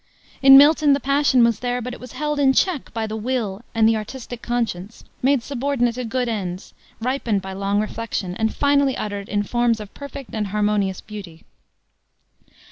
[0.41, 3.61] In Milton the passion was there, but it was held in check by the will
[3.75, 8.97] and the artistic conscience, made subordinate to good ends, ripened by long reflection, and finally
[8.97, 11.43] uttered in forms of perfect and harmonious beauty.